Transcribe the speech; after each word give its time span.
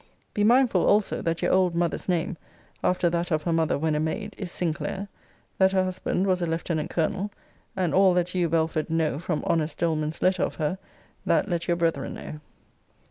Be 0.33 0.43
mindful 0.43 0.83
also, 0.83 1.21
that 1.21 1.43
your 1.43 1.51
old 1.53 1.75
mother's 1.75 2.09
name, 2.09 2.35
after 2.83 3.07
that 3.11 3.29
of 3.29 3.43
her 3.43 3.53
mother 3.53 3.77
when 3.77 3.93
a 3.93 3.99
maid, 3.99 4.33
is 4.35 4.51
Sinclair: 4.51 5.09
that 5.59 5.73
her 5.73 5.83
husband 5.83 6.25
was 6.25 6.41
a 6.41 6.47
lieutenant 6.47 6.89
colonel, 6.89 7.29
and 7.77 7.93
all 7.93 8.15
that 8.15 8.33
you, 8.33 8.49
Belford, 8.49 8.89
know 8.89 9.19
from 9.19 9.43
honest 9.45 9.77
Doleman's 9.77 10.23
letter 10.23 10.41
of 10.41 10.55
her,* 10.55 10.79
that 11.27 11.47
let 11.47 11.67
your 11.67 11.77
brethren 11.77 12.15
know. 12.15 12.39